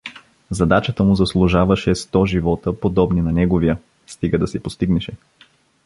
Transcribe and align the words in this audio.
Задачата 0.59 1.03
му 1.03 1.15
заслужаваше 1.15 1.95
сто 1.95 2.25
живота 2.25 2.79
подобни 2.79 3.21
на 3.21 3.31
неговия, 3.31 3.77
стига 4.07 4.37
да 4.39 4.47
се 4.47 4.63
постигнеше. 4.63 5.13